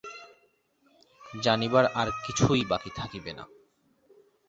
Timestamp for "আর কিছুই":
1.93-2.63